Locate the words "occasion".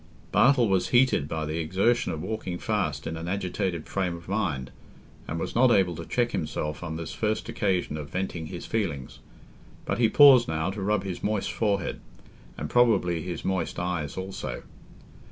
7.49-7.97